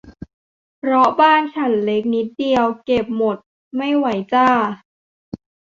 [0.77, 3.37] เพราะบ้านฉันเล็กนิดเดียว เก็บหมด
[3.75, 4.47] ไม่ไหวจ้า